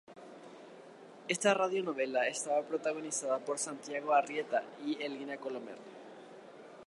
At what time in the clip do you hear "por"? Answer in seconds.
3.37-3.59